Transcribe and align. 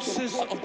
Control. 0.00 0.55